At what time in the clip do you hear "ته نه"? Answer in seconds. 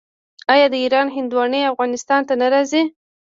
2.27-2.47